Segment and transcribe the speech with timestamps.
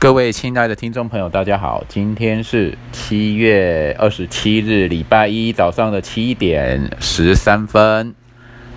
[0.00, 8.14] 各位亲爱的听众朋友，大家好，今天是七月二十七日，礼拜一早上的七点十三分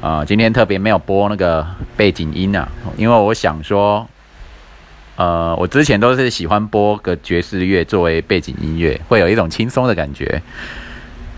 [0.02, 0.26] 啊。
[0.26, 1.66] 今天特别没有播那个
[1.96, 2.68] 背景音啊，
[2.98, 4.06] 因为我想说，
[5.16, 10.42] 呃，我之前都是喜欢播个爵士乐作为背景音乐，会有一种轻松的感觉。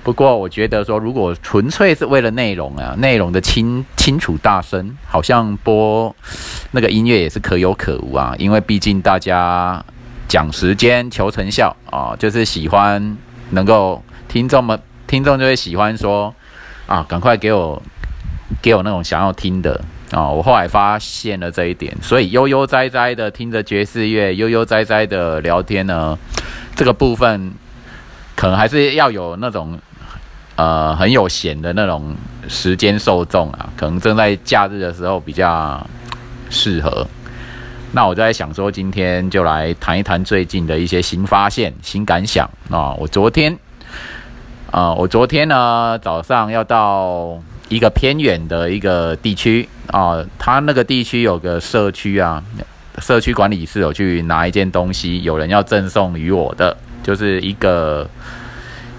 [0.05, 6.15] 不过我觉得说，如果纯粹是为了内容啊，内容的清清楚大声，好像播
[6.69, 8.35] 那个音乐也是可有可无啊。
[8.37, 9.83] 因为毕竟大家
[10.27, 13.17] 讲时间求成效啊，就是喜欢
[13.49, 16.31] 能够听众们听众就会喜欢说
[16.85, 17.81] 啊，赶快给我
[18.61, 20.29] 给我那种想要听的啊。
[20.29, 26.15] 我后来发现了这一点，所以悠悠哉哉的听着爵士乐，悠悠哉哉的聊天呢，
[26.75, 27.53] 这个部分
[28.35, 29.79] 可能还是要有那种。
[30.55, 32.15] 呃，很有闲的那种
[32.47, 35.85] 时间受众啊，可能正在假日的时候比较
[36.49, 37.05] 适合。
[37.91, 42.93] 那我在想说，今天就来谈一谈最近的一些新发现、新感想啊。
[42.93, 43.57] 我昨天
[44.71, 47.37] 啊，我昨天呢早上要到
[47.67, 52.41] 一个偏远的一个地区啊，他那个地区有个社区啊，
[52.99, 58.09] 社区管理室有去拿一件东西，有人要赠送于我的，就是一个。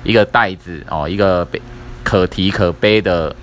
[0.07, 1.61] 一个袋子哦，一个背
[2.05, 3.35] 可提可背的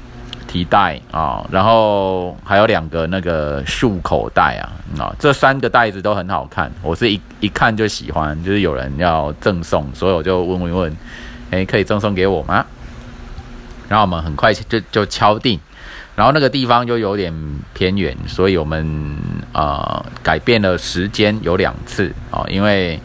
[0.47, 10.97] 提袋啊，然后还有两个那个束口袋啊，啊，这三个袋子都很好看，我是一一看就喜欢，就是有人要赠送，所以我就问问问，
[11.51, 12.65] 哎，可以赠送给我吗？
[13.89, 15.59] 然后我们很快就就敲定，
[16.15, 17.33] 然后那个地方就有点
[17.73, 19.17] 偏远，所以我们
[19.51, 22.97] 呃改变了时间有两次啊，因为。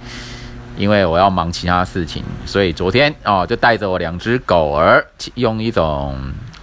[0.79, 6.17] 因为我要忙其他事情，所以昨天哦就带着我两只狗儿，用一种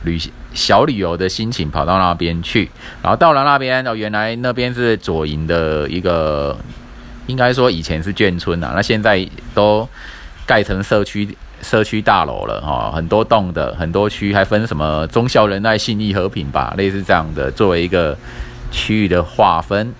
[0.03, 0.17] 旅
[0.53, 2.71] 小旅游的心情跑到那边去。
[3.03, 6.57] 然后到了那边哦，原来那边是左营的一个，
[7.27, 9.87] 应该说以前是眷村呐，那现在都
[10.45, 18.17] 盖成社区社区大楼了哈，很多栋的，很多区还分什么忠孝仁爱信义和平吧，类似这样的作为一个
[18.71, 19.93] 区域的划分。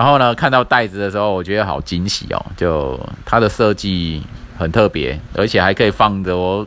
[0.00, 2.42] 然后呢，看到袋子的时候，我觉得好惊喜哦！
[2.56, 4.22] 就它的设计
[4.56, 6.66] 很特别，而且还可以放着我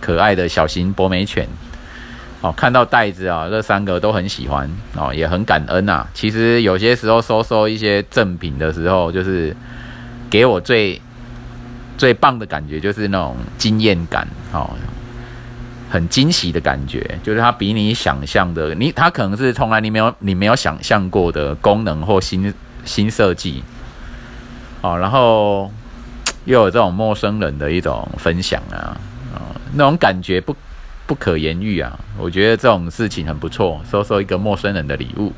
[0.00, 1.46] 可爱的小型博美犬。
[2.40, 6.04] 哦，看到袋子啊，这三个都很喜欢哦，也很感恩呐。
[6.12, 9.56] 其实有些时候收收一些赠品的时候，就是
[10.28, 11.00] 给我最
[11.96, 14.68] 最棒的感觉，就是那种惊艳感哦，
[15.88, 22.52] 很惊喜的感觉，就是它比你想象的，你它可能是从来你没有你没有想象过的功能或新。
[22.84, 23.62] 新设计，
[24.80, 25.70] 哦，然后
[26.44, 28.96] 又有这种陌生人的一种分享啊，
[29.34, 30.56] 啊，那种感觉不
[31.06, 31.98] 不可言喻啊。
[32.18, 35.32] 我觉得这种事情很不错，收收一个陌生人的礼物。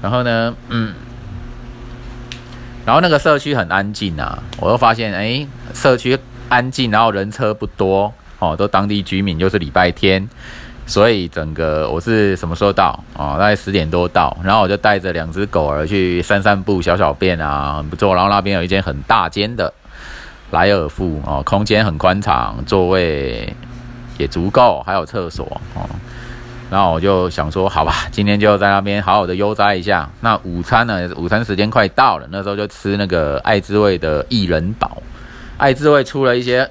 [0.00, 0.94] 然后呢，嗯，
[2.86, 6.18] 然后那个社区很安静啊，我又发现，哎，社区
[6.48, 10.28] 安静，然后人车不多，哦，都当地居民，又是礼拜天。
[10.88, 13.36] 所以整个我是什么时候到啊？
[13.38, 18.14] 大概十点多到，然后我就带着两只狗儿去散散步、小小便啊，很不错。
[18.14, 19.70] 然后那边有一间很大间的
[20.50, 23.54] 莱尔富哦，空间很宽敞，座位
[24.16, 25.44] 也足够，还有厕所
[25.74, 25.86] 哦。
[26.70, 30.08] 然后我就想说，好吧， 今天就在那边好好的悠哉一下。
[30.22, 31.06] 那午餐呢？
[31.16, 35.02] 午餐时间快到了，那时候就吃那个爱滋味的薏仁堡。
[35.58, 36.70] 爱滋味出了一些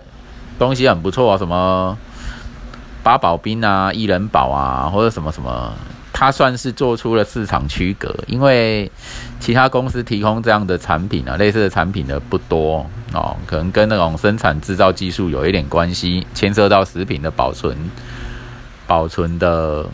[0.57, 1.95] 东西很不错，什么？
[3.07, 5.71] 八宝冰啊，薏仁宝啊，或者什么什么，
[6.11, 8.91] 它算是做出了市场区隔，因为
[9.39, 17.77] 其他公司提供这样的产品啊，类似的产品的不多哦，可能跟那种生产制造技术有一点关系，牵涉到食品的保存，
[18.85, 19.85] 保存的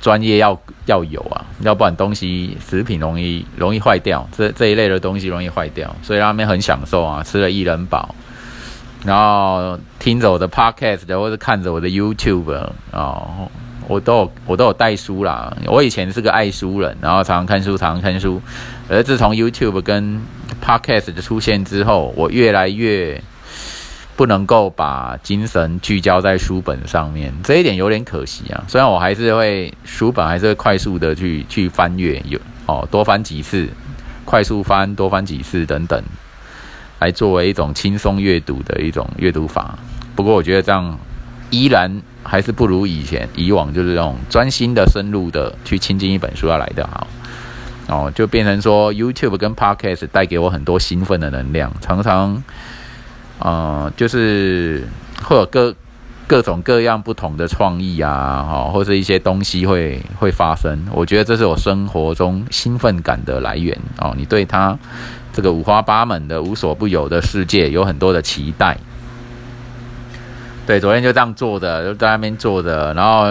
[0.00, 8.14] 专业要要有啊，要不然东西食品容易容易坏掉，这这一类的东西容易坏掉，所以他们很享受啊，吃了薏仁宝。
[9.04, 12.54] 然后听着我的 podcast 或者看着我的 YouTube
[12.90, 13.22] 啊，
[13.88, 15.56] 我都有我都有带书啦。
[15.66, 18.40] 我以前是个爱书人，然后常常看书，常常看书。
[18.88, 20.20] 而自从 YouTube 跟
[20.62, 23.22] podcast 的出现之后，我越来越
[24.16, 28.62] 不能够把精神聚焦在书本上面，这一点有点可惜啊。
[28.68, 33.66] 虽然我还是会书本，还是会快速的去去翻阅，有哦多翻几次，
[34.26, 36.02] 快速翻多翻几次等等。
[37.00, 39.76] 来作为一种轻松阅读的一种阅读法，
[40.14, 40.98] 不过我觉得这样
[41.50, 47.06] 依然还是不如以前以往就是这种专心的、深入的去亲近一本书要来的好。
[47.88, 52.40] 哦，就变成说 YouTube 跟 Podcast 带给我很多兴奋的能量，常常
[53.40, 54.86] 呃就是
[55.24, 55.74] 会有各
[56.28, 63.76] 各种各样不同的创意啊，哈，或是一些东西会会发生，我觉得这是我生活中兴奋感的来源。
[63.98, 64.78] 哦，你对它。
[65.32, 68.76] 这个五花八门的、无所不有的世界，有很多的期待。
[70.66, 73.26] 对，昨天就这样坐着，就在那边坐着，然后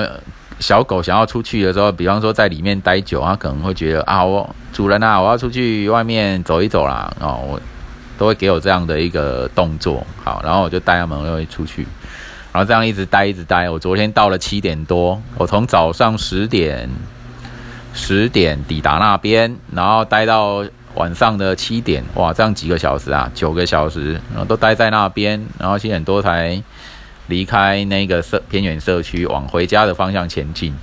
[0.60, 7.62] 小狗想要出去的时候，比方说在里面待久，它可能会觉得啊，我主人啊，我要出去外面走一走啦，哦，我
[8.18, 11.88] 都会给我这样的一个动作，好，然后我就带它们会出去，
[12.52, 13.70] 然后这样一直待一直待。
[13.70, 16.90] 我昨天到了七点多，我从早上十点
[17.94, 26.62] 十点抵达那边，然后待到晚上的七点，哇，这样几个小时啊，九个小时，然后都待在那边，然后七点多才。
[27.28, 30.74] 离开那个社偏远社区，往回家的方向前进。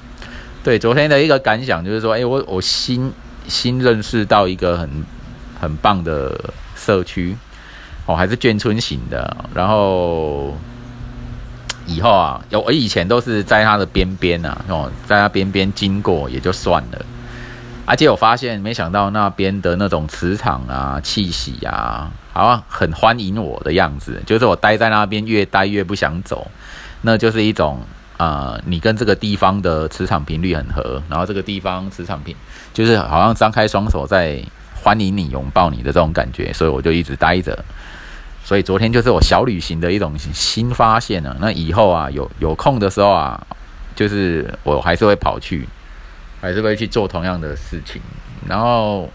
[0.62, 3.12] 对，昨天的一个感想就是说，哎，我我新
[3.48, 4.88] 新认识到一个很
[5.60, 6.38] 很棒的
[6.76, 7.36] 社区，
[8.06, 9.36] 哦，还是眷村型的。
[9.52, 10.56] 然后
[11.84, 17.06] 以后啊，有我以前都是在它的边边啊，哦，在它边边经过也就算了。
[17.86, 24.20] 而且我发现，没想到那边的那种磁场啊、气息啊，好像很欢迎我的样子。
[24.26, 26.50] 就是我待在那边，越待越不想走。
[27.02, 27.80] 那就是一种
[28.16, 32.34] 呃，你跟这个地方的磁场频率很合，然后这个地方磁场频
[32.74, 34.42] 就是好像张开双手在
[34.74, 36.52] 欢迎你、拥抱你的这种感觉。
[36.52, 37.64] 所以我就一直待着。
[38.42, 41.36] 所以昨天就是我小旅行的一种新发现了。
[41.40, 43.40] 那以后啊，有有空的时候啊，
[43.94, 45.68] 就是我还是会跑去。
[46.46, 48.00] 还是会去做同样的事情，
[48.48, 49.10] 然后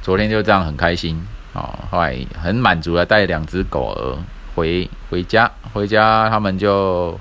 [0.00, 1.22] 昨天就这样很开心
[1.52, 4.16] 啊，后来很满足的带两只狗儿
[4.54, 7.20] 回回家，回家他们就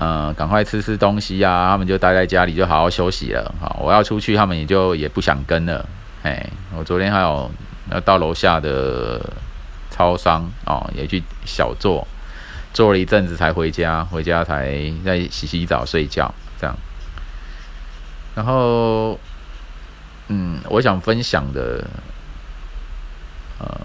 [0.00, 3.54] 嗯赶快吃吃东西啊，他们就待在家里就好好休息了。
[3.60, 5.88] 好，我要出去，他们也就也不想跟了。
[6.24, 6.44] 哎，
[6.76, 7.48] 我昨天还有
[7.92, 9.20] 要到楼下的
[9.92, 12.04] 超商哦，也去小坐，
[12.74, 14.74] 坐了一阵子才回家，回家才
[15.04, 16.76] 再洗洗澡睡觉这样。
[18.38, 19.18] 然后，
[20.28, 21.84] 嗯，我想分享的，
[23.58, 23.80] 呃，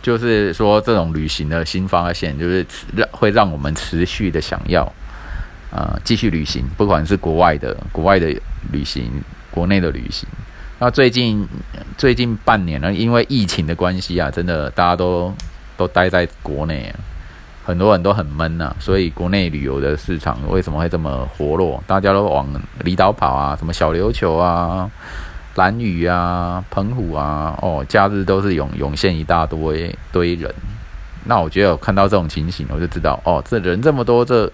[0.00, 2.64] 就是说这种旅行的新发现，就是
[2.96, 4.90] 让会让我们持续的想要，
[5.70, 8.34] 啊，继续旅行，不管是国外的、国外的
[8.72, 10.26] 旅行，国内的旅行。
[10.78, 11.46] 那最近
[11.98, 15.34] 最近半年呢，因为疫情的关系啊，真的大家都
[15.76, 16.98] 都待在国内啊。
[17.64, 21.82] 很多人都很闷呐，所以国内旅游的市场为什么会这么活络？
[21.86, 22.46] 大家都往
[22.80, 24.90] 离岛跑啊，什么小琉球啊、
[25.54, 30.52] 蓝屿啊、澎湖啊，哦，假日都是涌涌现一大堆堆人。
[31.24, 34.50] 那我觉得我看到这种情形，我就知道哦，这人这么多，这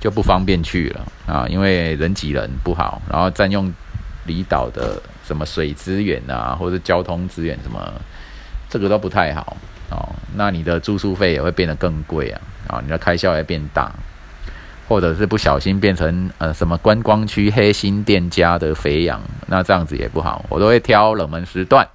[0.00, 3.70] 就不方便去了啊，因为人挤人不好，然后占用
[4.24, 7.78] 离岛的什么水资源啊，或者交通资源什么，
[8.70, 9.54] 这个都不太好。
[9.90, 12.40] 哦，那你的住宿费也会变得更贵啊！
[12.68, 13.90] 啊，你的开销也变大，
[14.86, 20.44] 或者是不小心变成呃什么观光区黑心店家的肥羊，那这样子也不好。
[20.50, 21.88] 我都会挑冷门时段、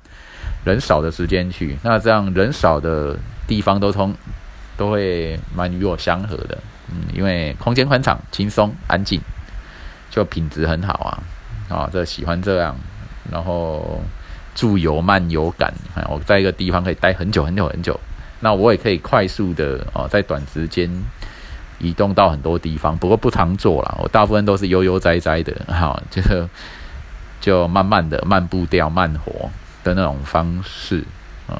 [0.65, 4.15] 人少的时间去，那这样人少的地方都通
[4.75, 6.57] 都会蛮与我相合的。
[6.89, 9.21] 嗯，因为空间宽敞、轻松、安静，
[10.09, 11.23] 就品质很好啊！
[11.69, 12.75] 啊，这喜欢这样，
[13.31, 14.01] 然后。
[14.55, 15.73] 住游慢游感，
[16.09, 17.99] 我在一个地方可以待很久很久很久，
[18.39, 20.89] 那我也可以快速的哦，在短时间
[21.79, 26.47] 移动到很多地方，不过不常做了，我大部分都是悠悠哉哉的， 哈，就是
[27.41, 29.49] 就慢慢的慢步调慢活
[29.83, 31.03] 的那种方式，
[31.49, 31.57] 嗯，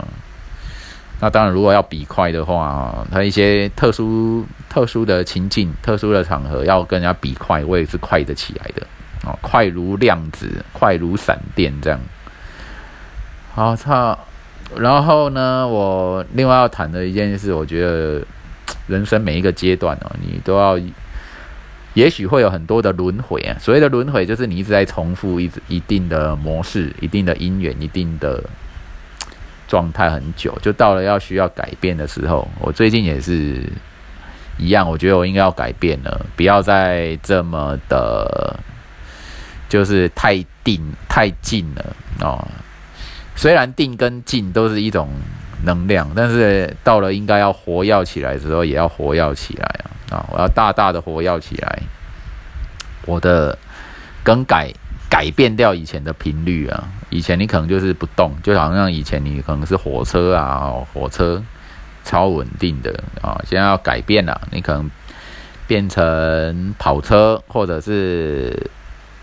[1.19, 8.85] 那当然如果要比快的话，它一些特殊特殊的情境、特殊的场合要跟人家比快，我也是快得起来的，
[9.25, 11.99] 哦，快如量子，快如闪电这样。
[13.55, 14.17] 好，操！
[14.77, 18.25] 然后呢，我另外要谈的一件事，我觉得
[18.87, 20.79] 人生每一个阶段哦，你都要，
[21.93, 23.55] 也许会有很多的轮回啊。
[23.59, 28.43] 所谓的轮回，就是你一直在重复一一定的模式、一定的因缘、一定的
[29.67, 32.47] 状态很久，就到了要需要改变的时候。
[32.59, 33.61] 我最近也是
[34.57, 38.59] 一样，我觉得我应该要改变了，不要再这么的，
[39.69, 42.47] 就是太定太近了哦。
[43.35, 45.09] 虽然定跟静都是一种
[45.65, 49.65] 能量，但是到了应该要活跃起来的时候，也要活跃起来
[50.09, 50.17] 啊！
[50.17, 51.79] 啊，我要大大的活跃起来，
[53.05, 53.57] 我的
[54.23, 54.71] 更改
[55.09, 56.87] 改变掉以前的频率啊！
[57.09, 61.41] 以前你可能就是不动，就好像以前你可能是火车啊，火车
[62.03, 64.91] 超稳定的啊，现在要改变了，你可能
[65.65, 68.69] 变成跑车或者是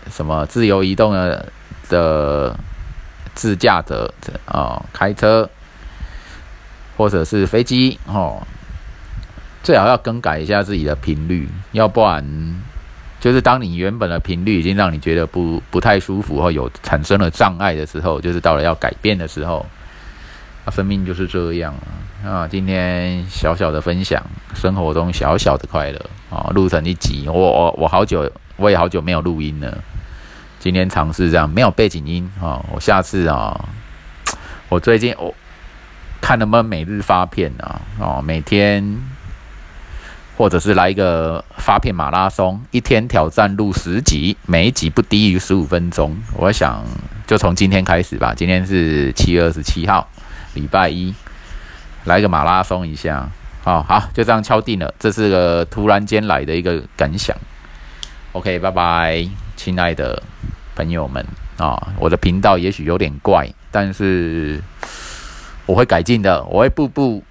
[0.09, 1.51] 什么自由移动的
[1.87, 2.55] 的。
[3.41, 4.13] 自驾者
[4.45, 5.49] 啊，开车
[6.95, 8.45] 或者是飞机哦，
[9.63, 12.23] 最好要更改一下自己的频率，要不然
[13.19, 19.65] 就是当你原本的频率已经让你觉得不不太舒服或有产生了障碍的时候，就是到了要改变的时候，
[20.63, 21.73] 啊，生命就是这样
[22.23, 22.29] 啊！
[22.29, 27.27] 啊，今天小小的分享，生活中小小的快乐啊，录成一集。
[27.27, 29.75] 我我我好久，我也好久没有录音了。
[30.61, 32.63] 今天尝试这样，没有背景音啊。
[32.71, 33.65] 我下次啊，
[34.69, 35.33] 我最近我
[36.21, 39.01] 看能不能每日发片啊，哦，每天
[40.37, 46.15] 或者是来一个发片马拉松，一天挑战录十集，每一集不低于十五分钟。
[46.37, 46.85] 我想
[47.25, 48.35] 就从今天开始吧。
[48.35, 50.07] 今天是七月二十七号。
[50.53, 51.11] 礼拜一
[52.03, 53.27] 来个马拉松一下，
[53.63, 54.93] 好好就这样敲定了。
[54.99, 57.35] 这是个突然间来的一个感想。
[58.33, 60.21] OK，拜拜，亲爱的
[60.81, 61.23] 朋友们
[61.57, 61.93] 啊！
[61.99, 64.59] 我的频道也许有点怪，但是
[65.67, 67.23] 我会改进的，我会步步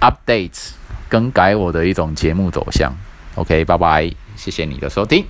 [0.00, 0.72] update
[1.08, 2.92] 更改我的一种节目走向。
[3.36, 5.24] OK，拜拜，谢谢你的收听。